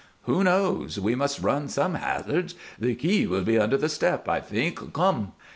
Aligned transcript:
"Who 0.23 0.43
knows? 0.43 0.99
We 0.99 1.13
must 1.13 1.43
run 1.43 1.67
some 1.67 1.93
hazards. 1.93 2.55
The 2.79 2.95
key 2.95 3.27
will 3.27 3.43
be 3.43 3.59
under 3.59 3.77
the 3.77 3.87
step, 3.87 4.27
I 4.27 4.39
think. 4.39 4.93
Come!" 4.93 5.33